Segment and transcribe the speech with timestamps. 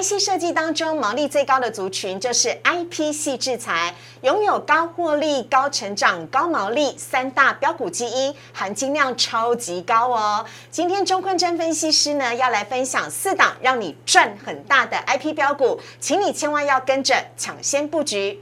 [0.00, 10.46] IC 设计当中毛利最高的族群就是 IP 系制裁，拥有高获利、高成长、高毛利三大标股基因，含金量超级高哦。
[10.70, 18.40] 今天中坤真分析师呢要来分享四档让你赚很大的 IP 标股，请你千万要跟着抢先布局。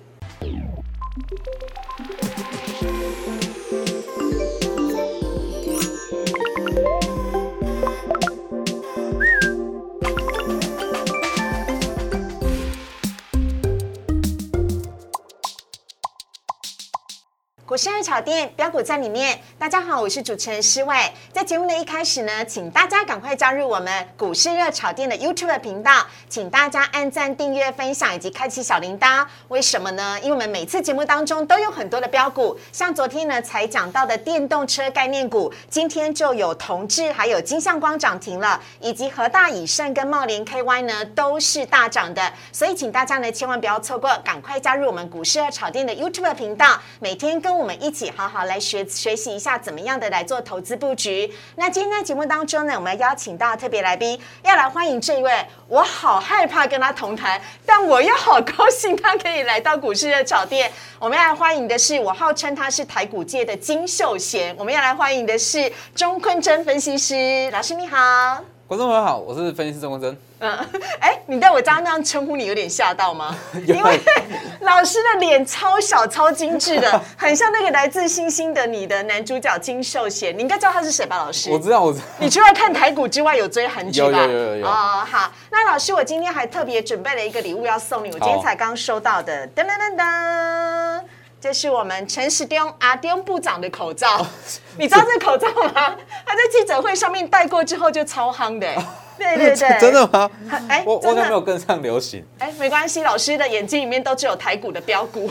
[17.76, 19.38] 股市二炒店标股在里面。
[19.58, 20.96] 大家好，我是主持人施伟。
[21.30, 29.26] 在节目的一开始呢，请大家赶快加入我们股市热炒店的 YouTube 频道，请大家按赞、订阅、分享以及开启小铃铛。
[29.48, 30.18] 为什么呢？
[30.22, 42.32] 因为我们每次节目当中都有很多的标股，像昨天呢才讲到的电动车概念股，今天就有同志还有金相光涨停了，以及和大以盛跟茂联 KY 呢都是大涨的。
[42.50, 51.28] 所以请大家呢千万不要错过，赶快加入我们股市热炒店的 YouTube 频道，每天跟我我们一起好好来学学习一下怎么样的来做投资布局。
[51.56, 60.70] 那今天在节目当中呢，我们邀请到特别来宾，要来欢迎这一位，我好害怕跟他同台，但我又好高兴他可以来到股市的炒店。
[61.00, 64.54] 我们要来欢迎的是，我号称他是台股界的金秀贤。
[64.56, 68.55] 我们要来欢迎的是钟坤真分析师老师，你好。
[68.68, 70.18] 观众朋友好，我是分析师钟国珍。
[70.40, 70.58] 嗯，
[70.98, 73.32] 哎，你在我这样那样称呼你，有点吓到吗？
[73.64, 74.00] 因为
[74.62, 80.36] 老师的脸超小、超精致的， 很像那个来自星星的你的男主角金秀贤。
[80.36, 81.48] 你应该知道他是谁吧，老师？
[81.48, 82.04] 我知道，我知道。
[82.18, 84.08] 你除了看台股之外，有追韩剧吧？
[84.08, 91.02] 有有有有有哦，好，那老师，我今天还特别准备了一个礼物要送你，我今天才刚收到的，噔噔噔噔，
[91.40, 94.26] 这是我们陈时中阿丁部长的口罩，
[94.78, 95.96] 你知道这口罩吗？
[96.24, 98.66] 他在记者会上面戴过之后就超夯的，
[99.18, 100.30] 对对对， 真的吗？
[100.68, 102.24] 哎我我没有跟上流行。
[102.38, 105.30] 哎，没关系，老师的眼睛里面都只有台股的标股。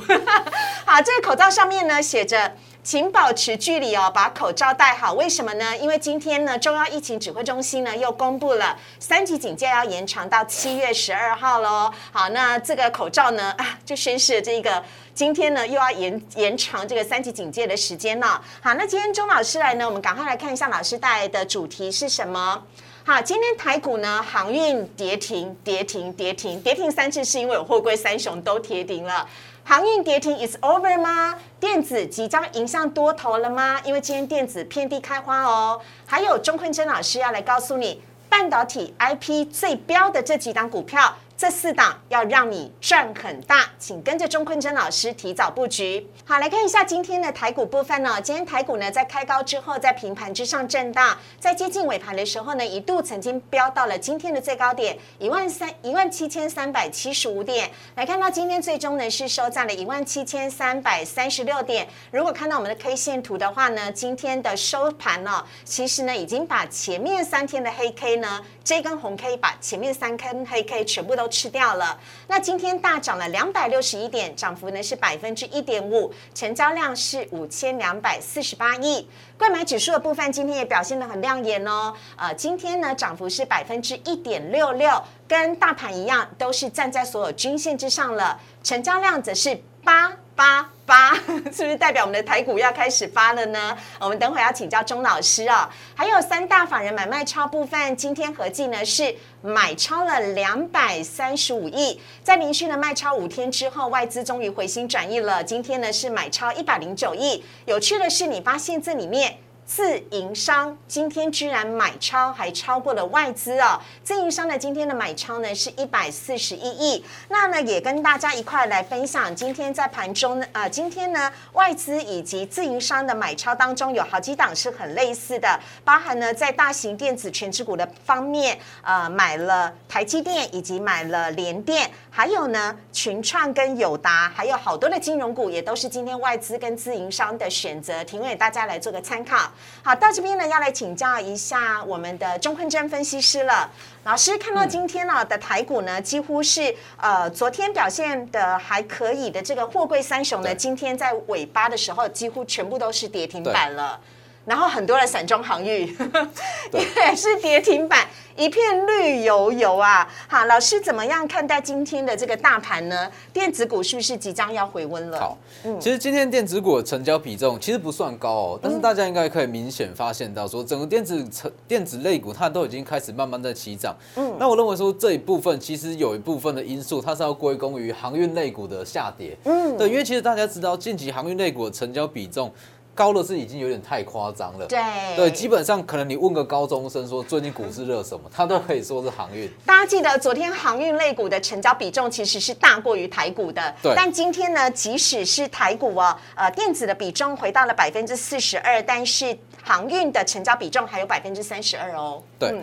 [0.86, 2.52] 好，这个口罩上面呢写着。
[2.86, 5.14] 请保持距离哦，把口罩戴好。
[5.14, 5.76] 为什么呢？
[5.76, 11.92] 因为今天呢，中央疫情指挥中心呢又公布了三级警戒要延长到七月十二号喽。
[12.11, 14.83] 好，那这个口罩呢啊，就宣示了这个
[15.15, 18.39] 今天呢又要延延长这个三级警戒的时间了。
[18.61, 22.61] 好，那今天钟老师来呢，我们赶快来看一下老师带来的主题是什么。
[23.04, 29.27] 好，今天台股呢航运跌停，跌停，跌停，跌停三次，是因为有货柜三雄都跌停了。
[29.67, 31.33] 航运跌停 is over 吗？
[31.59, 33.81] 电子即将迎向多头了吗？
[33.83, 35.81] 因为今天电子遍地开花哦。
[36.05, 37.99] 还有钟坤真老师要来告诉你，
[38.30, 41.15] 半导体 IP 最标的这几档股票。
[41.38, 46.08] 这四档要让你赚很大，请跟着钟坤真老师提早布局。
[46.23, 57.70] 好，来看一下今天的台股部分呢、今天台股呢在开高之后，在平盘之上震荡，在接近尾盘的时候呢，一度曾经飙到了今天的最高点一万三一万七千三百七十五点。
[57.96, 61.86] 来看到今天最终呢是收在了一万七千三百三十六点。
[62.12, 71.99] 如果看到我们的 K 线图的话呢，今天的收盘呢、其实呢已经把前面三天的黑 K 呢，这根红 K 把前面三根黑 K 全部都都吃掉了。
[72.27, 79.09] 那今天大涨了两百六十一点，涨幅呢是百分之一点五，成交量是五千两百四十八亿。
[79.36, 81.91] 购买指数的部分今天也表现得很亮眼哦。
[82.15, 88.39] 呃，今天呢涨幅是百分之一点六六，跟大盘一样，都是站在所有均线之上了。
[88.61, 91.16] 成交量则是八八八，
[91.52, 93.76] 是不是代表我们的台股要开始发了呢？
[94.00, 95.68] 我们等会要请教钟老师哦。
[95.96, 105.44] 还有三大法人买卖超部分，今天合计呢是买超了两百三十五亿，在连续的卖超五天之后，外资终于回心转意了。
[105.44, 107.44] 今天呢是买超一百零九亿。
[107.66, 109.38] 有趣的是，你发现这里面。
[109.65, 113.80] 自营商今天居然买超，还超过了外资哦。
[114.03, 117.03] 自营商的今天的买超呢是一百四十一亿。
[117.30, 139.51] 那呢也跟大家一块来分享，今天在盘中呢，呃，今天呢外资以及自营商的买超当中有好几档是很类似的，包含呢在大型电子全指股的方面，呃，买了台积电以及买了联电，还有呢群创跟友达，还有好多的金融股也都是今天外资跟自营商的选择，提供给大家来做个参考。
[139.84, 143.69] 好，到这边呢，要来请教一下我们的钟坤真分析师了。
[144.04, 154.00] 老师看到今天呢、的台股呢，几乎是呃昨天表现的还可以的这个货柜三雄呢，今天在尾巴的时候几乎全部都是跌停板了。
[154.45, 155.88] 然后很多的散装航运
[156.71, 160.07] 也是跌停板，一片绿油油啊！
[160.27, 163.09] 好，老师怎么样看待今天的这个大盘呢？
[163.33, 165.19] 电子股是不是即将要回温了？
[165.19, 165.38] 好，
[165.80, 173.95] 其实今天电子股的成交比重其实不算高哦，但是大家应该可以明显发现到，说整个电子成电子类股它都已经开始慢慢在起涨。
[174.15, 179.36] 嗯，那我认为说这一部分其实有一部分的因素，它是要归功于航运类股的下跌。
[179.45, 182.53] 嗯，对，因为其实大家知道近期航运类股的成交比重。
[182.95, 184.81] 高的是已经有点太夸张了，对
[185.18, 189.51] 对，基本上可能你问个高中生说最近股市热什么，他都可以说是航运。
[189.65, 193.94] 大家记得昨天航运类股的成交比重其实是大过于台股的，对。
[193.95, 202.56] 但今天呢，即使是台股哦，呃，电子的比重回到了百分之四十二，但是航运的成交比重还有百分之三十二哦，对。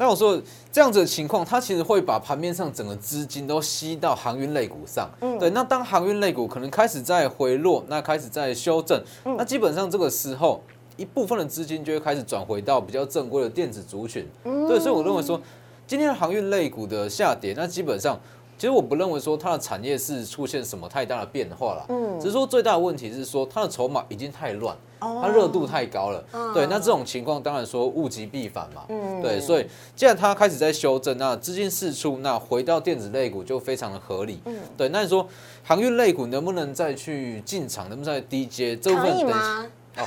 [0.00, 0.40] 那我说
[0.72, 5.10] 这样子的情况，它其实会把盘面上整个资金都吸到航运类股上。
[5.20, 5.50] 嗯，对。
[5.50, 8.98] 那当航运类股可能开始在回落，那开始在修正，
[9.36, 10.62] 那基本上这个时候
[10.96, 14.26] 一部分的资金就会开始转回到比较正规的电子族群。
[14.44, 14.80] 嗯，对。
[14.80, 15.38] 所以我认为说，
[15.86, 18.18] 今天的航运类股的下跌，那基本上。
[18.60, 26.22] 其实我不认为说它的产业是出现什么太大的变化了，嗯，只是说最大的问题是说它的筹码已经太乱，它热度太高了，
[26.52, 29.66] 对，那这种情况当然说物极必反嘛，嗯，对，所以
[29.96, 35.26] 既然它开始在修正，那资金释出，那回到电子类股就非常的合理，嗯，对，那你说
[35.62, 40.06] 航运类股能不能再去进场，能不能再低阶这部分等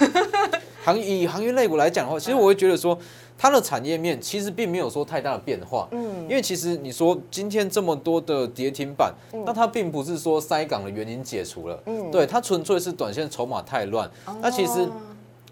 [0.83, 2.95] 航以航运类股来讲的话，其实我会觉得说。
[3.43, 9.13] 它的产业面其实并没有说太大的变化，嗯，因为其实你说今天这么多的跌停板，
[9.45, 14.09] 那它并不是说塞港的原因解除了，嗯，对，它纯粹是短线筹码太乱。
[14.41, 14.87] 那其实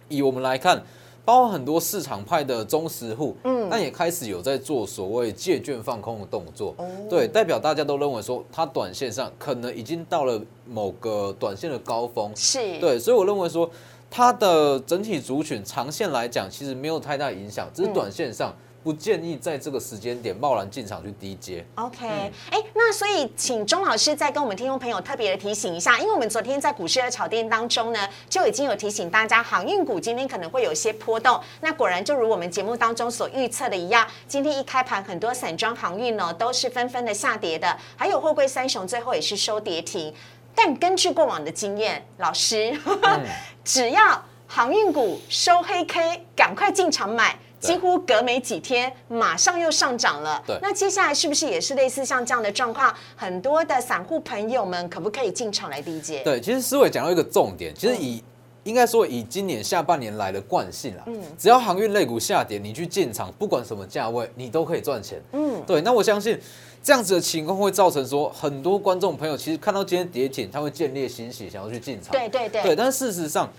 [0.08, 0.82] 以我们来看，
[1.26, 6.74] 包括很多市场派的忠实户，嗯，那也开始有在做所谓借券放空的动作，
[7.10, 13.70] 对，代表大家都认为说它短线上可能已经到了某个短线的高峰，是对，所以我认为说。
[14.14, 18.54] 它的整体族群长线来讲，其实没有太大影响，只是短线上
[18.84, 21.66] 不建议在这个时间点贸然进场去低接。
[21.76, 22.06] OK，
[22.50, 31.40] 哎，那所以请钟老师再跟我们听众朋友特别的提醒一下，因为我们昨天在股市的炒店当中呢，就已经有提醒大家，航运股今天可能会有些波动。
[31.62, 40.14] 那果然就如我们节目当中所预测的一样，今天一开盘，很多散装航运呢都是纷纷的下跌的，还有货柜三雄最后也是收跌停。
[40.56, 42.74] 但根据过往的经验，老师，
[43.64, 50.44] 只要航运股收黑 K，赶快进场买，几乎隔没几天，马上又上涨了。
[50.46, 52.94] 对，那接下来是不是也是类似像这样的状况？
[53.16, 56.22] 很多的散户朋友们可不可以进场来理解？
[56.24, 58.24] 对，其实思伟讲到一个重点，其实以
[58.64, 65.20] 应该说以今年下半年来的惯性啊，嗯，只要航运类股下跌，你去进场，不管什么价位，你都可以赚钱。
[65.32, 66.40] 嗯，对，那我相信。
[66.84, 72.12] 这样子的情况会造成说，很多观众朋友其实看到今天跌停，他会建立欣喜，想要去进场。
[72.12, 72.64] 对对对。
[72.64, 73.50] 对，但是事实上。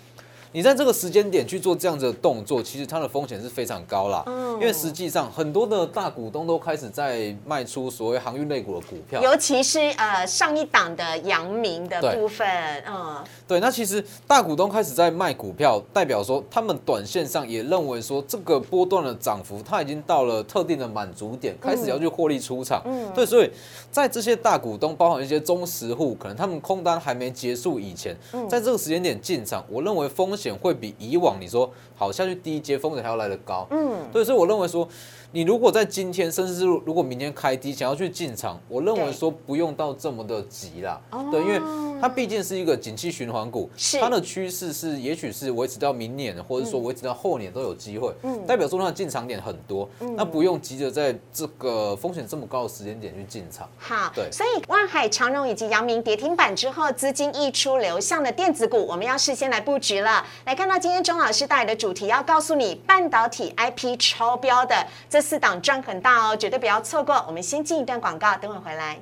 [0.54, 4.22] 你在这个时间点去做这样子的动作，其实它的风险是非常高啦。
[4.26, 12.46] 嗯，因为实际上很多的大股东都开始在卖出所谓航运类股的股票，尤其是呃上一档的阳明的部分，
[12.86, 13.60] 嗯，对。
[13.60, 22.82] 那其实大股东开始在卖股票，代表说他们短线上也认为说这个波段的涨幅，它已经到了特定的满足点，开始要去获利出场。
[22.84, 23.24] 嗯，对。
[23.24, 23.50] 所以
[23.90, 28.14] 在这些大股东，包含一些中实户，可能他们空单还没结束以前，
[28.50, 30.41] 在这个时间点进场，我认为风险。
[30.42, 34.88] 险会比以往你说好下去第一阶风险还要来得高，嗯，对，所以我认为说。
[35.34, 41.00] 你如果在今天，甚至是如果明天开低，想要去进场，我认为说不用到这么的急啦，
[41.30, 41.58] 对，因为
[42.02, 53.66] 它毕竟是一个景气循环股，它的趋势是也许是维持到明年，或者说维持到后年都有机会，嗯，代表说它的进场点很多，那不用急着在这个风险这么高的时间点去进场。
[53.78, 60.22] 好，对，所以万海长荣以及阳明跌停板之后，资金溢出流向的电子股，我们要事先来布局了。
[60.44, 65.21] 来看到今天钟老师带来的主题，要告诉你半导体 IP 超标的这。
[65.22, 67.24] 四档赚很大哦，绝对不要错过。
[67.26, 68.98] 我们先进一段广告，等会回来。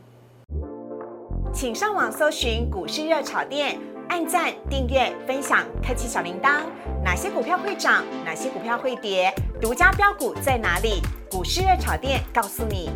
[1.52, 6.60] 请上网搜寻股市热炒店，按赞、订阅、分享，开启小铃铛。
[7.02, 8.04] 哪些股票会涨？
[8.24, 9.34] 哪些股票会跌？
[9.60, 11.00] 独家标股在哪里？
[11.30, 12.90] 股市热炒店告诉你。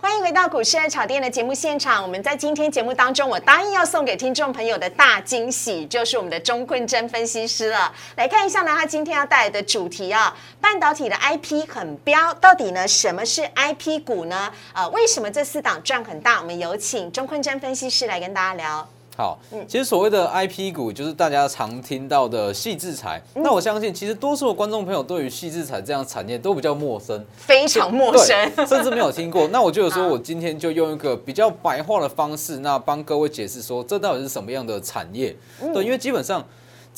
[0.00, 2.00] 欢迎回到股市炒店的节目现场。
[2.00, 7.92] 我们在今天节目当中，我答应要送给听众朋友的大惊喜，就是我们的钟坤真分析师了。
[8.14, 14.52] 来看一下呢，他今天要带来的主题啊，半导体的 IP 很标，到底呢什么是 IP 股呢？
[14.72, 16.40] 呃，为什么这四档赚很大？
[16.40, 18.88] 我们有请钟坤真分析师来跟大家聊。
[19.18, 23.20] 好，其实所谓的 IP 股就是大家常听到的细制材。
[23.34, 29.48] 那我相信，其实多数的观众朋友对于细制材这样产业都比较陌生，非常陌生，甚至没有听过。
[29.50, 35.34] 那我就说，我今天就用一个比较白话的方式，那帮各位解释说，这到底是什么样的产业？
[35.74, 36.44] 对，因为基本上。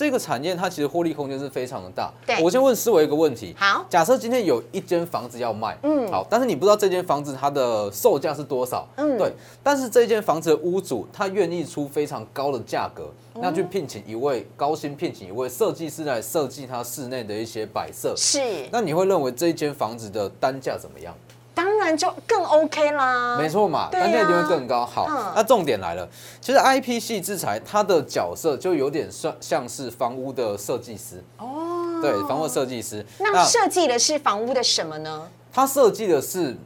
[0.00, 2.11] 这个产业它其实获利空间是非常的大。
[2.26, 2.42] 对。
[2.42, 3.54] 我先问思维一个问题。
[3.54, 6.11] 好，假设今天有一间房子要卖，嗯。
[6.11, 9.19] 好，但是你不知道这间房子它的售价是多少，嗯。
[9.19, 9.30] 对，
[9.62, 13.40] 但是这间房子的屋主他愿意出非常高的价格，哦。
[13.42, 18.40] 那去聘请一位高薪聘请一位设计师来设计他室内的一些摆设，是，
[18.73, 21.14] 那你会认为这一间房子的单价怎么样？
[21.54, 23.37] 当然就更 OK 啦。
[23.38, 24.85] 没错嘛，单价一定会更高。
[24.87, 26.09] 好嗯，那重点来了，
[26.40, 33.04] 其实 IP 系制裁它的角色就有点像像是房屋的设计师，哦，对，房屋设计师。
[33.19, 35.28] 那设计的是房屋的什么呢？
[35.52, 36.57] 它设计的是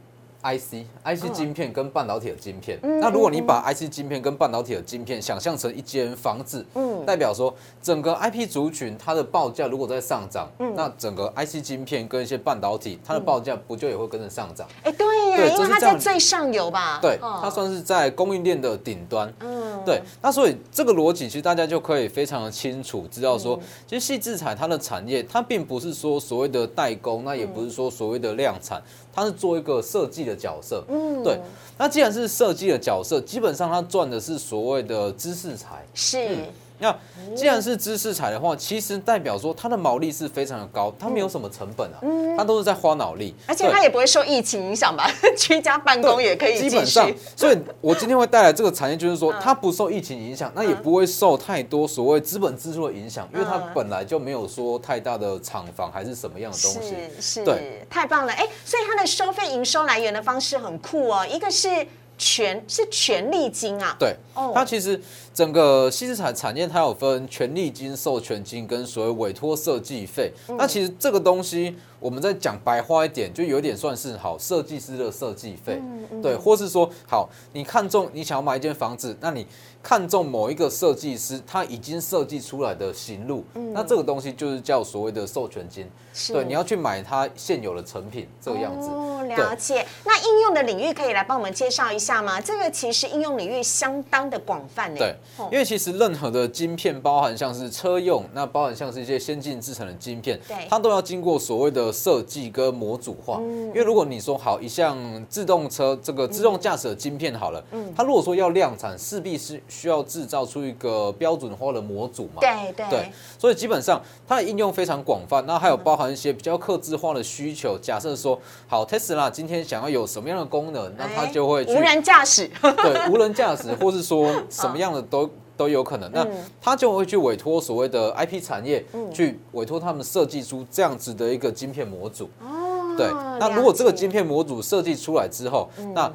[0.45, 2.79] IC、IC 晶片跟半导体的晶片。
[2.83, 14.67] 嗯那如果你把 IC 晶片跟半导体的晶片想象成一间房子，嗯代表说整个 IP 族群它的报价如果在上涨，嗯那整个 IC 晶片跟一些半导体它的报价不就也会跟着上涨？
[14.83, 16.99] 哎，对呀，因为它在最上游吧？
[17.01, 19.31] 对，哦它算是在供应链的顶端。
[19.39, 28.81] 嗯对，那所以这个逻辑其实大家就可以非常的清楚知道嗯说，其实细制裁它的产业，它并不是说所谓的代工，那也不是说所谓的量产，
[29.15, 30.83] 它是做一个设计的角色。
[30.89, 31.39] 嗯对，
[31.77, 35.85] 那既然是设计的角色，基本上他赚的是所谓的知识财。
[35.93, 36.37] 是
[36.79, 36.95] 那
[37.35, 41.99] 既然是知识财的话，其实代表说它的毛利是非常的高，它没有什么成本啊，
[42.37, 45.09] 它都是在花脑力，而且它也不会受疫情影响吧？
[45.37, 47.09] 居家办公也可以基本上。
[47.35, 56.95] 所以我今天会带来这个产业，就是说嗯它不受疫情影响，那也不会受太多所谓资本支出的影响，因为它嗯本来就没有说太大的厂房还是什么样的东西。
[57.19, 58.33] 是是，对，太棒了！
[58.33, 64.99] 哎，所以它的收费营收来源的方式很酷哦，一个是权是权利金啊，对哦，它其实
[65.33, 70.31] 整个西资产产业它有分权利金、授权金跟所谓委托设计费。
[70.47, 70.55] 嗯。
[70.57, 79.45] 那其实这个东西，我们再讲白话一点，就有点算是好设计师的设计费，嗯对，或是说好，你看中你想要买一间房子，那你
[79.81, 85.89] 看中某一个设计师他已经设计出来的行路，那这个东西就是叫所谓的授权金。
[86.29, 88.87] 对，你要去买它现有的成品这个样子。
[88.87, 89.85] 哦，对了解。
[90.05, 92.39] 那应用的领域可以来帮我们介绍一下吗？
[92.39, 94.97] 这个其实应用领域相当的广泛呢。
[94.97, 103.37] 对哦，因为其实任何的晶片，包含像是车用，那包含像是一些先进制成的晶片对，它都要经过所谓的设计跟模组化。
[103.41, 112.39] 嗯因为如果你说好一项自动车这个自动驾驶的晶片好了，嗯它如果说要量产，势必是需要制造出一个标准化的模组嘛。
[112.39, 117.77] 对对对，所以基本上它的应用非常广泛，那还有包含一些比较克制化的需求。
[117.81, 122.49] 假设说，好，Tesla 今天想要有什么样的功能，那它哎就会去无人驾驶。
[122.61, 126.11] 对无人驾驶，或是说 什么样的都都有可能。
[126.11, 126.27] 那
[126.61, 132.29] 他就会去委托所谓的 IP 产业，去委托他们设计出这样子的一个晶片模组。
[132.41, 133.07] 哦，对，
[133.39, 136.11] 那如果这个晶片模组设计出来之后，那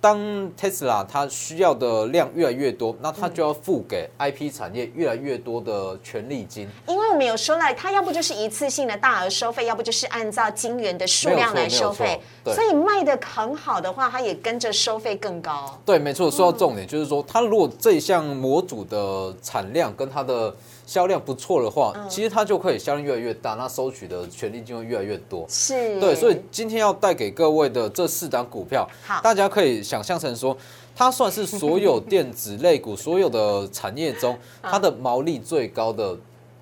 [0.00, 0.18] 当
[0.56, 6.68] Tesla 它需要的量越来越多，那它就要付给 IP 产业越来越多的权利金。
[6.86, 15.78] 因为我们有说了，它要不就是一次性的大额收费，要不就是按照晶圆的数量来收费所以卖的很好的话，它也跟着收费更高。
[15.84, 20.54] 对，没错，说到重点就是说，它如果这一项模组的产量跟它的
[20.88, 25.44] 销量不错的话，其实它就可以销量越来越大，那收取的权利金会越来越多。
[25.46, 28.88] 是，对，所以今天要带给各位的这四档股票，
[29.22, 30.56] 大家可以想象成说，
[30.96, 36.16] 它算是所有电子类股、 所有的产业中，它的毛利最高的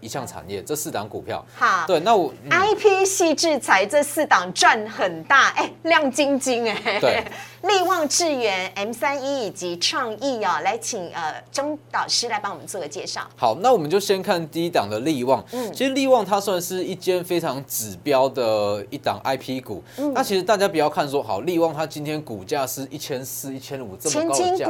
[0.06, 0.62] 一项产业。
[0.62, 1.84] 这四档股票，好。
[1.86, 7.24] 对，那我、嗯 IP 系制裁这四档赚很大，哎，亮晶晶哎，对，
[7.62, 13.26] 力旺智源、M 三一以及创意啊，来请呃钟导师来帮我们做个介绍。
[13.36, 15.44] 好，那我们就先看第一档的利旺。
[15.52, 19.82] 嗯其实利旺它算是一间非常指标的一档 IP 股。
[19.98, 24.68] 嗯那其实大家不要看说，好，利旺它今天股价是一千四、一千五这么高价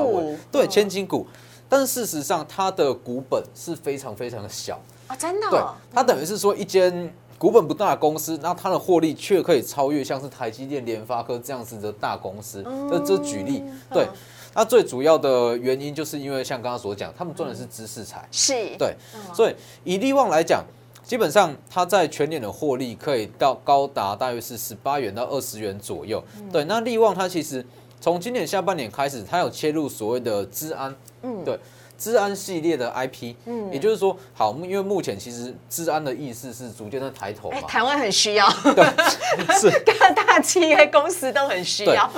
[0.51, 1.27] 对，嗯千金股。
[1.69, 4.81] 但是事实上，它的股本是非常非常的小。
[5.09, 12.65] 哦，真的、对哦，，它等于是说一间股本不大的公司，那它的获利却可以超越像是台积电、联发科这样子的大公司。
[12.91, 14.09] 这这举例，对嗯。
[14.55, 18.27] 那最主要的原因就是因为像刚刚所讲，他们赚的是知识财。
[18.33, 18.97] 是，对，
[19.35, 20.65] 所以以利旺来讲，
[21.05, 26.25] 基本上它在全年的获利可以到高达大约是十八元到二十元左右。
[26.51, 27.63] 对，那利旺它其实
[28.01, 31.59] 从今年下半年开始，它有切入所谓的治安，嗯对。
[31.99, 38.85] 治安系列的 IP，嗯也就是说，好，因为目前其实治安的意识是逐渐在抬头哎，嘛，台湾很需要，对
[39.59, 39.71] 是。
[39.85, 42.09] 各大企业公司都很需要。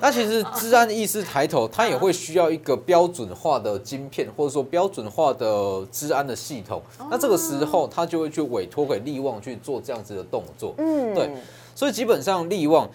[0.00, 6.82] 那其实治安意识抬头，它也会需要一个标准化的晶片，或者说标准化的治安的系统。
[7.10, 10.74] 那这个时候，它就会去委托给利旺去做这样子的动作。
[10.78, 11.30] 嗯，对，
[11.74, 12.88] 所以基本上利旺，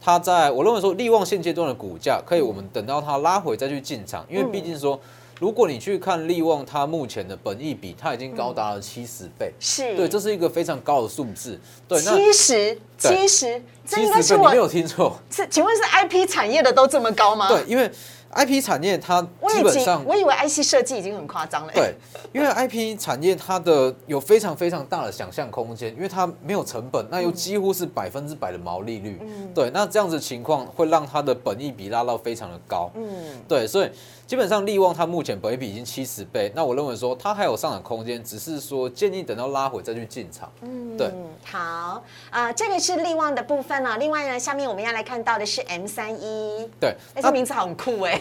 [0.00, 4.98] 它在我认为说利旺现阶段的股价，可以我们等到它拉回再去进场，因为毕竟说
[5.40, 11.58] 如果你去看利旺，它目前的本益比，它已经高达了七十倍，是，对，这是一个非常高的数字。
[11.88, 15.18] 对，那七十，七十，这应该是我没有听错。
[15.30, 17.48] 是，请问是 IP 产业的都这么高吗？
[17.48, 17.90] 对，因为。
[18.32, 19.20] I P 产业它
[19.52, 21.72] 基本上，我以为 I C 设计已经很夸张了。
[21.72, 21.94] 对，
[22.32, 29.18] 因为 I P 产业它的有非常非常大的想象空间，因为它没有成本，那又几乎是百分之百的毛利率。
[29.20, 32.90] 嗯，对，那这样子情况会让它的本益比拉到非常的高。
[32.94, 33.90] 嗯，对，所以。
[34.30, 40.48] 基本上利旺它目前本益比已经七十倍，那我认为说它还有上涨空间，只是说建议等到拉回再去进场。
[40.60, 41.10] 嗯，对，
[41.44, 43.98] 好，啊，这个是利旺的部分呢。
[43.98, 48.20] 另外呢，下面我们要来看到的是 M 三一，对，那名字很酷哎。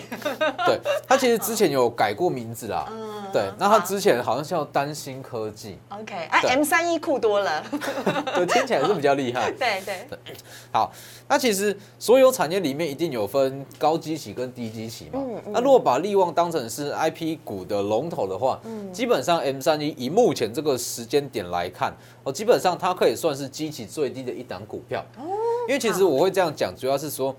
[0.66, 2.88] 对，它其实之前有改过名字啦。
[2.90, 5.78] 嗯，对，那他之前好像叫丹心科技。
[5.90, 7.64] OK，哎，M 三一酷多了。
[8.34, 9.52] 对，听起来是比较厉害。
[9.52, 10.08] 对 对。
[10.72, 10.92] 好，
[11.28, 15.20] 那其实所有产业里面一定有分高基期跟低基期嘛。
[15.48, 25.04] 那如果把利旺当成是 I P 股的龙头的话，嗯，基本上 M 三一以目前这个时间点来看，哦，基本上它可以算是基期最低的一档股票。
[25.18, 25.24] 哦，
[25.68, 27.36] 因为其实我会这样讲，主要是说，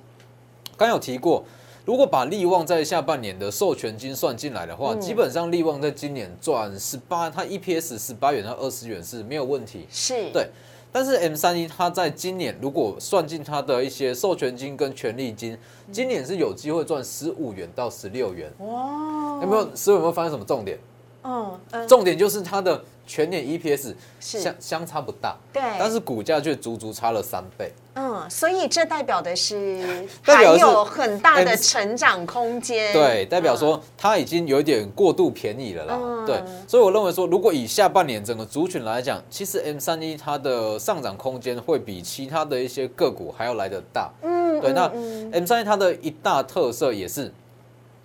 [0.76, 1.44] 刚有提过，
[1.84, 9.86] 如果把利旺在下半年的授权金算进来的话，基本上利旺在今年赚十八，它 E P S 十八元到二十元是没有问题。
[9.90, 10.48] 是，对。
[10.92, 15.56] 但是 M 三一它在今年如果算进它的一些授权金跟权利金，
[15.92, 18.52] 今年是有机会赚十五元到十六元。
[18.58, 19.38] 哇！
[19.40, 19.68] 有没有？
[19.76, 20.76] 十五有没有发现什么重点？
[21.22, 27.70] 嗯，重点就是它的全年 EPS 相相差不大，对，但是股价却足足差了三倍。
[27.94, 32.92] 嗯，所以这代表的是 还有很大的成长空间。
[32.92, 35.98] 对，代表说它已经有一点过度便宜了啦。
[36.26, 44.10] 对，所以我认为说，如果以下半年整个族群来讲，其实 M 三一它的上涨空间会比其他的一些个股还要来得大。
[44.22, 44.90] 嗯，对，那
[45.32, 47.30] M 三一它的一大特色也是，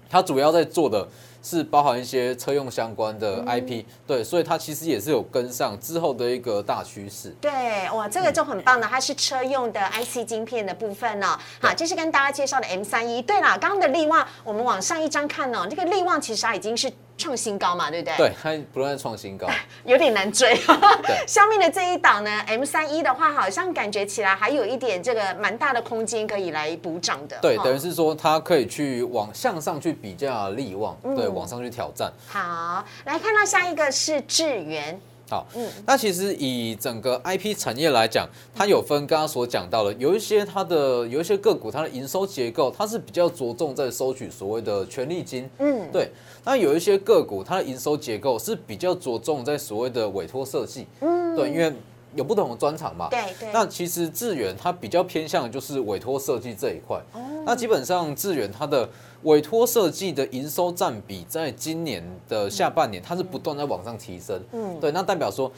[0.09, 1.07] 它主要在做的。
[1.45, 7.29] 是包含一些车用相关的 IP，对，所以它其实也是有跟上之后的一个大趋势。
[7.39, 11.37] 对，哇，这个就很棒了，它是车用的 IC 晶片的部分呢。
[11.61, 13.21] 好，这是跟大家介绍的 M 三一。
[13.21, 16.91] 对了，刚刚的利旺，我们往上一张看呢，这个利旺其实它已经是。
[17.17, 18.17] 创新高嘛，对不对？
[18.17, 19.47] 对，它不断创新高，
[19.85, 20.55] 有点难追。
[21.25, 27.37] 下面的这一档呢，M 三一的话，好像感觉起来还有一点这个蛮大的空间可以来补涨的。
[27.41, 32.11] 对，等于是说它可以去往向上去比较力旺，对，往上去挑战。
[32.27, 34.99] 好，来看到下一个是智源。
[35.27, 46.11] 好，嗯，那其实以整个 IP 产业来讲，它有分刚刚所讲到的，有一些它的有一些个股，它的营收结构，它是比较着重在收取所谓的权利金，嗯，对。
[46.43, 51.73] 那有一些个股，它的营收结构是比较着重在所谓的委托设计，嗯，对，因为
[52.13, 53.49] 有不同的专长嘛，对对。
[53.51, 58.87] 那其实智远它比较偏向就是委托设计这一块，哦，那基本上智远它的。
[59.25, 64.41] 委托设计的营收占比，在今年的下半年，它是不断在往上提升。
[64.53, 65.51] 嗯，对，那代表说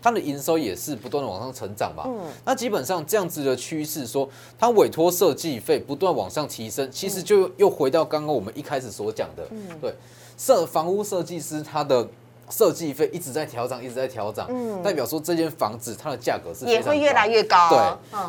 [0.00, 2.04] 它的营收也是不断的往上成长嘛。
[2.06, 9.44] 嗯，那基本上这样子的趋势，说它委托设计费不断往上提升，其实就又回到刚刚我们一开始所讲的，
[9.80, 9.94] 对，
[10.36, 12.06] 设房屋设计师他的。
[12.50, 17.70] 设计费一直在调涨，一直在调涨，嗯，代表说这间房子它的价格是也会越来越高。
[17.70, 17.78] 对，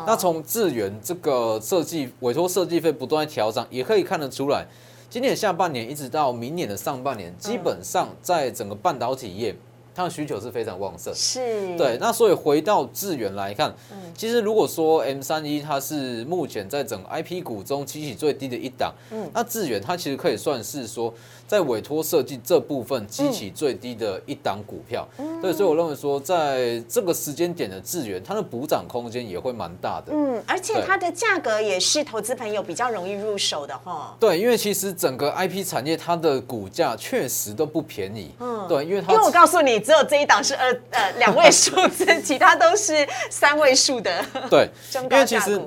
[0.06, 4.66] 那从智源这个设计委托设计费不断在调涨，也可以看得出来，
[5.14, 9.54] 今年下半年一直到明年的上半年，基本上在整个半导体业。
[9.94, 11.96] 它的需求是非常旺盛，是对。
[12.00, 13.72] 那所以回到智源来看，
[14.16, 21.14] 其实如果说 M 三一它是目前在整个 IP 股中激起最低的一档，嗯，那智源它其实可以算是说
[21.46, 25.06] 在委托设计这部分激起最低的一档股票，
[25.40, 25.52] 对。
[25.52, 34.16] 所以我认为说在这个时间点的智源，它的补涨空间也会蛮大的，嗯，而且它的价格也是投资朋友比较容易入手的哈。
[34.18, 39.83] 对，因为其实整个 IP 产业它的股价确实都不便宜，嗯，对，因为它因为我告诉你。
[39.84, 44.24] 只有这一档是二呃两位数字，其他都是三位数的。
[44.48, 45.60] 对，因为其实，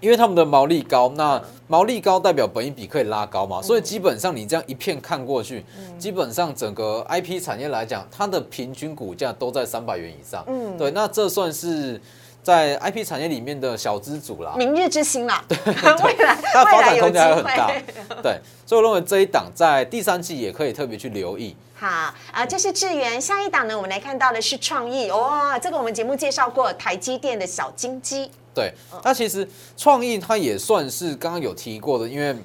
[0.00, 5.64] 因为他们的毛利高，那毛利高代表本益比可以拉高嘛，所以基本上你这样一片看过去，
[5.98, 10.44] 基本上整个 IP 产业来讲，它的平均股价都在三百元以上。
[10.46, 12.00] 嗯，对，那这算是
[12.42, 15.44] 在 IP 产业里面的小资主啦，明日之星啦。
[15.48, 15.56] 对，
[16.04, 17.72] 未来 它发展空间还很大。
[18.22, 21.54] 对，所以我认为这一档在第三季也可以特别去留意。
[21.74, 21.86] 好
[22.32, 23.20] 啊，这是智源。
[23.20, 25.10] 下一档呢，我们来看到的是创意。
[25.10, 28.30] 哇，这个我们节目介绍过，台积电的小金鸡。
[28.54, 28.72] 对，
[29.04, 32.36] 那其实创意它也算是刚刚有提过的，因为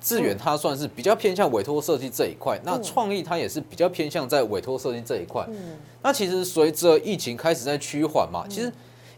[0.00, 5.42] 智源它算是比较偏向委托设计这一块，那创意它也是比较偏向在委托设计这一块。
[5.48, 8.70] 嗯，那其实随着疫情开始在趋缓嘛，其实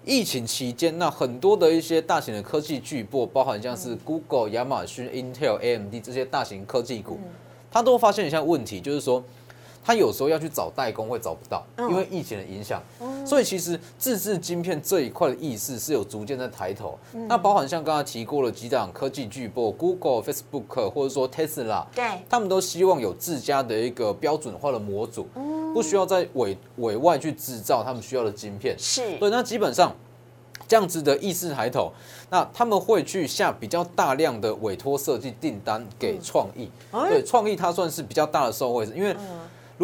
[0.04, 7.18] 疫情期间，那很多的一些大型的科技巨擘，包含像是 Google、亚马逊、Intel、AMD 这些大型科技股。
[7.70, 9.22] 它都发现一项问题，就是说。
[9.84, 12.82] 他有时候要去找代工会找不到，因为疫情的影响，
[13.26, 16.98] 所以其实自制晶片这一块的意识是有逐渐在抬头。
[17.28, 25.26] 那包含像刚才提过了几档科技巨擘，Google、Facebook 或者说 Tesla，对，他们都希望有自家的一个标准化的模组，
[25.74, 28.74] 不需要在委委外去制造他们需要的晶片。
[28.78, 29.94] 是，对，那基本上
[30.66, 31.92] 这样子的意识抬头，
[32.30, 36.70] 那他们会去下比较大量的委托设计订单给创意。
[36.90, 39.14] 对，创意它算是比较大的受惠者，因为。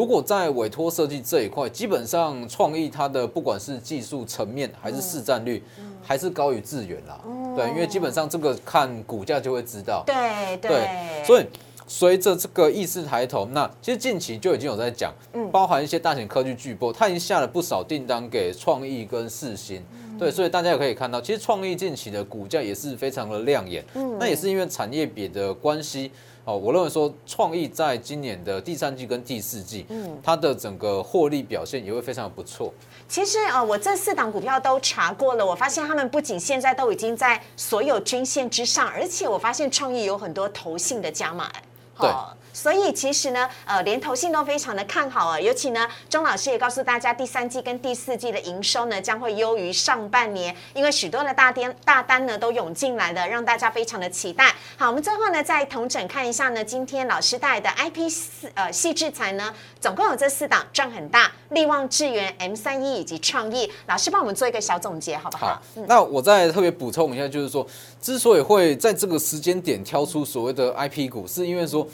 [0.01, 5.63] 如果在委托设计这一块，基本上创意它的不管是技术层面还是市占率，
[6.03, 7.21] 还是高于智源啦。
[7.55, 10.03] 对，因为基本上这个看股价就会知道。
[10.07, 10.89] 对对。
[11.23, 11.45] 所以
[11.87, 15.13] 随着这个意识抬头，那其实近期就已经有在讲，
[15.53, 19.85] 包含一些大型科技巨波，它已经下了不少订单给创意跟世新。
[20.19, 23.85] 对，所以大家也可以看到，其实创意近期的股价也是非常的亮眼。
[23.93, 24.17] 嗯。
[24.19, 26.11] 那也是因为产业比的关系。
[26.45, 32.73] 哦，我认为说创意在今年的第三季跟第四季，嗯，它的整个获利表现也会非常的不错。
[33.09, 41.51] 其实呃，我这四档股票都查过了，我发现他们不仅现在都已经在所有均线之上，而且我发现创意有很多投信的加码。
[41.99, 42.11] 对。
[42.53, 45.41] 所以其实呢，呃，连投信都非常的看好啊。
[45.41, 54.55] 尤其呢，钟老师也告诉大家，第三季跟第四季的营收呢将会优于上半年，因为许多的大单大单呢都涌进来了，让大家非常的期待。
[54.77, 63.71] 好，我们最后呢再同整看一下呢，今天老师带的 IP 四呃细制材呢，总共有这四档赚很大，力旺智源 M 三一以及创意。
[63.87, 65.47] 老师帮我们做一个小总结，好不好？
[65.47, 65.63] 好。
[65.87, 67.67] 那我再特别补充一下，就是说，
[68.01, 71.87] 之所以会在这个时间点挑出所谓的 IP 股，是因为说。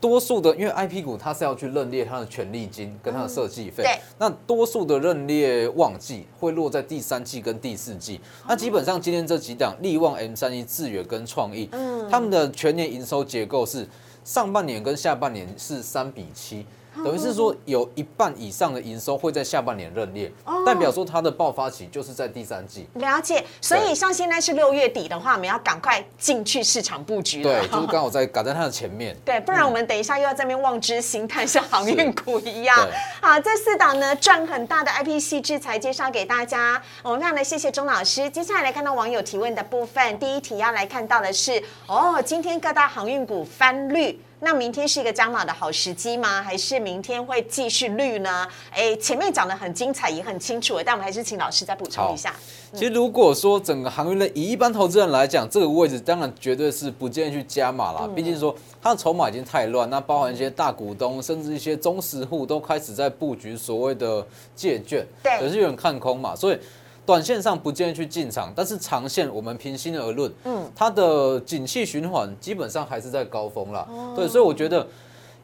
[0.00, 3.84] 多数的，因为 I P 股它是要去认列它的权利金跟它的设计费，
[4.18, 8.20] 那多数的认列旺季会落在第三季跟第四季。
[8.46, 13.88] 那基本上今天这几档利旺 M 三一、智远跟创意，嗯，他们的全年营收结构是
[14.24, 16.66] 上半年跟下半年是三比七。
[17.04, 20.32] 等于是说，有一半以上的营收会在下半年认列，
[20.64, 22.88] 代表说它的爆发期就是在第三季。
[22.94, 29.16] 了解，所以像现在是六月底的话，我们要赶快进去市场布局对，就是刚好在赶在它的前面。
[29.24, 32.76] 对，不然我们等一下又要在那边望之兴叹，像航运股一样。
[33.20, 38.28] 好，这四档呢赚很大的 IPC 制裁介绍给大家，我们非常的谢谢钟老师。
[38.30, 44.18] 接下来来看到网友提问的部分，第一题要来看到的是，哦，今天各大航运股翻绿。
[44.40, 46.42] 那明天是一个加码的好时机吗？
[46.42, 48.46] 还是明天会继续绿呢？
[48.70, 52.34] 哎，前面讲的很精彩，也很清楚，但我们还是请老师再补充一下。
[52.74, 58.06] 其实如果说整个行业类以一般投资人来讲，这个位置当然绝对是不建议去加码啦。
[58.14, 66.58] 毕竟说它的筹码已经太乱，那包含一些大股东，甚至一些中实户都开始在布局所谓的借券，对，可是有人看空嘛，所以。
[67.06, 74.86] 短线上不建议去进场，但是长线我们平心而论，嗯，它的景气循环基本上还是在高峰了，对，所以我觉得。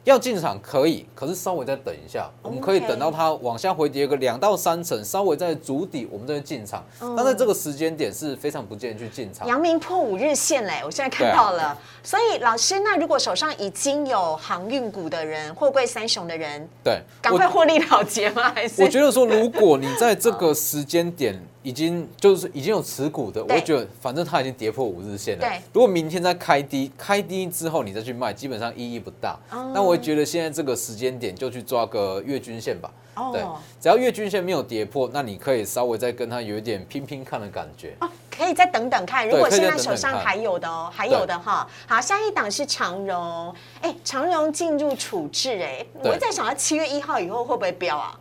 [0.05, 6.83] 要进场可以，可是稍微再等一下，我们可以等到它往下回跌个两到三成，稍微在筑底，我们再进场。
[6.99, 9.47] 但在这个时间点是非常不建议去进场。
[9.47, 11.77] 阳明破五日线嘞，我现在看到了。
[12.03, 18.51] 所以老师，那如果手上已经有航运股的人，货柜三雄的人，对，赶快获利了结吗？
[18.53, 18.83] 还是？
[18.83, 25.47] 我觉得说，如果你在这个时间点已经就是已经有持股的，我觉得反正它已经跌破五日线了。
[25.47, 25.61] 对。
[25.71, 29.39] 如果明天再开低，开低之后你再去卖，基本上意义不大。
[29.73, 29.93] 那我。
[29.93, 32.91] 我觉得现在这个时间点就去抓个月均线吧。
[33.13, 33.43] 哦，对，
[33.79, 37.93] 只要月均线没有跌破，那你可以稍微再跟它有一点拼拼看的感觉。
[37.99, 39.29] 哦，可以再等等看。
[39.29, 41.69] 如果现在手上还有的哦，还有的哈。
[41.87, 43.53] 好，下一档是长荣。
[43.81, 48.19] 哎，长荣进入处置，哎，我在想，它七月一号以后会不会飙啊？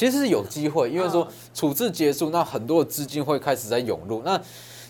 [0.00, 4.22] 其实是有机会，因为说处置结束，那很多的资金会开始在涌入。
[4.24, 4.40] 那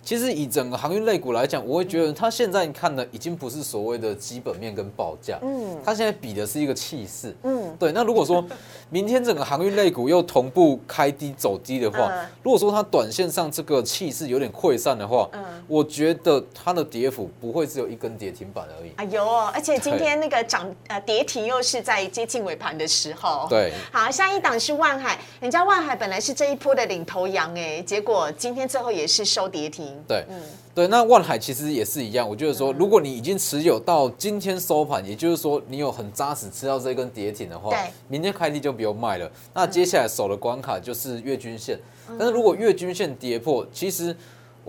[0.03, 7.93] 其实以整个航运类股来讲，我会觉得它现在看的已经不是所谓的基本面跟报价，嗯，它现在比的是一个气势，嗯，对。
[7.93, 8.45] 那如果说
[8.89, 12.11] 明天整个航运类股又同步开低走低的话，
[12.43, 18.93] 如果说它短线上这个气势有点溃散的话，嗯，我觉得它的跌幅不会只有一根跌停板而已。
[18.97, 23.73] 哎呦，而且今天那个涨呃跌停又是在接近尾盘的时候，对。
[23.93, 29.90] 好，下一档是万海，人家万海本来是这一波的领头羊哎，结果今天最后也是收跌停。
[30.07, 30.41] 对，嗯，
[30.75, 32.29] 对，那万海其实也是一样。
[32.29, 37.71] 我觉得说，如果你已经持有到今天收盘，也就是说你有很扎实吃到这根跌停的话，
[38.09, 39.31] 明天开低就不用卖了。
[39.55, 41.79] 那接下来守的关卡就是月均线，
[42.19, 44.15] 但是如果月均线跌破，其实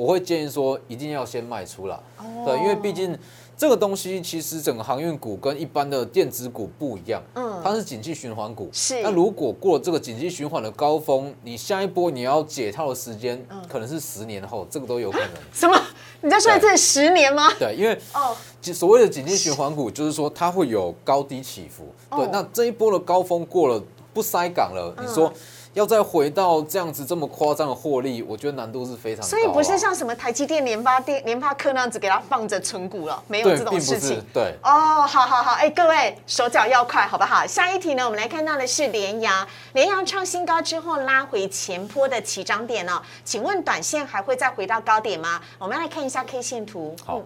[0.02, 2.02] 我会建议说一定要先卖出了，
[2.44, 3.16] 对，因为毕竟。
[3.58, 8.68] 这个东西其实整个航运股跟一般的电子股不一样，嗯，它是景气循环股。
[8.74, 9.00] 是。
[9.04, 15.30] 那如果过了这个景气循环的高峰，你下一波你要解套的时间，可能是十年后，这个都有可能。
[15.54, 15.80] 什么？
[16.22, 17.54] 你在说这十年吗？
[17.60, 18.36] 对，因为哦，
[18.74, 21.86] 所谓的景气循环股，就是说它会有高低起伏。
[22.18, 25.32] 对，那这一波的高峰过了，不塞港了，你说？
[25.74, 29.24] 要再回到这样子这么夸张的获利，我觉得难度是非常。
[29.24, 34.22] 所以不是像什么台积电、联发电、联发科那样子给它放着存股了，没有这种事情。
[34.34, 34.54] 对。
[34.64, 37.48] 哦，好好好，哎，各位手脚要快，好不好？
[37.48, 45.40] 下一题呢，我们来看到的是联阳，联阳创新高之后拉回前坡的起涨点哦，请问短线还会再回到高点吗？
[45.58, 46.96] 我们来看一下 K 线图。
[47.06, 47.22] 好。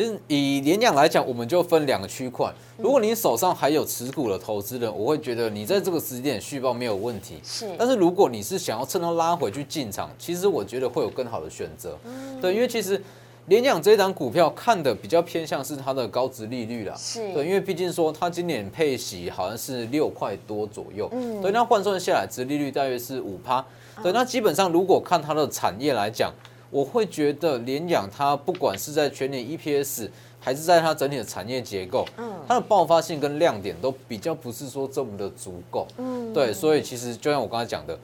[0.00, 2.50] 其实以联养来讲，我们就分两个区块。
[2.78, 7.34] 如果你手上还有持股的投资人，我会觉得你在这个时间点续报没有问题。
[7.44, 7.68] 是。
[7.78, 11.98] 但是如果你是想要趁它拉回去进场，其实我觉得会有更好的选择。
[12.06, 12.40] 嗯。
[12.40, 12.98] 对，因为其实
[13.44, 16.94] 联想这一档股票看的比较偏向是它的高值利率啦。
[16.96, 17.30] 是。
[17.34, 21.10] 对，因为毕竟说它今年配息好像是六块多左右。
[21.12, 21.42] 嗯。
[21.42, 23.62] 对，那换算下来，值利率大约是五趴。
[24.02, 26.32] 对，那基本上如果看它的产业来讲。
[26.70, 37.98] 我会觉得联养它不管是在全年 EPS，还是在它整体的产业结构，嗯，它的爆发性跟亮点都比较不是说这么的足够，嗯，对，所以其实就像我刚才讲的。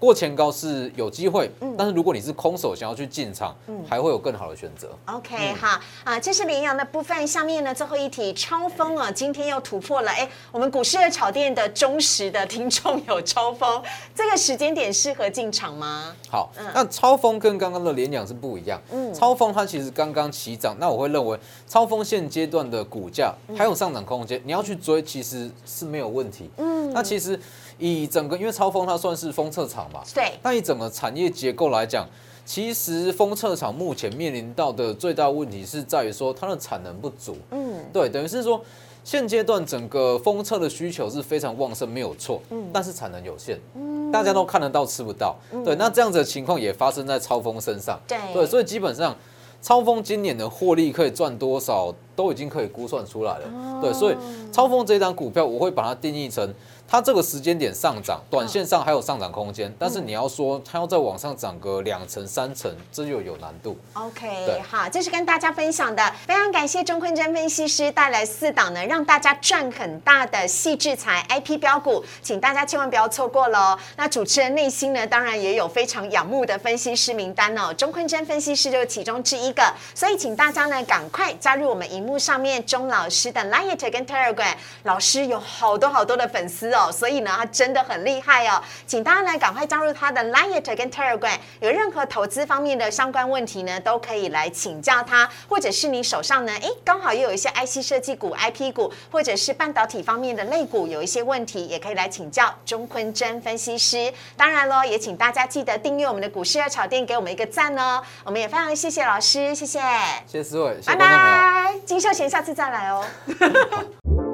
[0.00, 4.88] 过前高是有机会，嗯，但是如果你是空手想要去进场，嗯，还会有更好的选择。
[5.04, 7.26] OK，好啊，这是羚羊的部分。
[7.26, 10.10] 下面呢，最后一题，超风啊，今天又突破了。
[10.10, 13.82] 哎，我们股市的炒店的忠实的听众有超风，
[14.16, 16.16] 这个时间点适合进场吗？
[16.30, 18.80] 好，那超风跟刚刚的联阳是不一样。
[18.90, 26.48] 嗯，超风它其实刚刚起涨，那我会认为超风现阶段的股价还有上涨空间，你要去追其实是没有问题。
[26.56, 27.38] 嗯，那其实。
[27.80, 30.32] 以整个，因为超风它算是封测厂嘛，对。
[30.42, 32.06] 那以整个产业结构来讲，
[32.44, 37.36] 其实封测厂目前面临到的最大问题是在于说它的产能不足。
[37.50, 38.60] 嗯，对，等于是说
[39.02, 42.40] 现阶段整个封测的需求是非常旺盛，没有错。
[42.50, 45.36] 嗯，但是产能有限，嗯，大家都看得到吃不到。
[45.64, 47.98] 对，那这样子的情况也发生在超风身上。
[48.06, 49.16] 对，对，所以基本上
[49.62, 53.80] 超风今年的获利可以赚多少，都已经可以估算出来了。
[53.80, 54.16] 对，所以
[54.52, 56.52] 超风这一张股票，我会把它定义成。
[56.90, 63.78] 它这个时间点上涨，短线上还有上涨空间，但是你要说它要再往上涨个两成三成，这就有难度。
[63.92, 73.78] OK，好，这是跟大家分享的，非常感谢钟坤真分析师带来四档呢，让大家赚很大的细制裁 IP 标股，请大家千万不要错过喽。
[73.96, 79.62] 那主持人内心呢，当然也有非常仰慕的分析师名单哦，钟坤真分析师就是其中之一个，
[79.94, 86.79] 所以请大家呢赶快加入我们荧幕上面钟老师的 Line 跟 Telegram，老师有好多好多的粉丝哦。
[86.92, 104.12] 所以呢，他真的很厉害哦，请大家呢赶快加入他的 Line 跟 Telegram，有任何投资方面的相关问题呢，都可以来请教他，或者是你手上呢，哎，刚好又有一些 IC 设计股、IP 股，或者是半导体方面的类股，有一些问题，也可以来请教钟坤真分析师。
[104.36, 108.02] 当然喽，也请大家记得订阅我们的股市二炒店，给我们一个赞哦。
[108.24, 109.80] 我们也非常谢谢老师，谢谢，
[110.26, 111.74] 谢谢思伟，拜拜。
[111.84, 113.04] 金秀贤下次再来哦。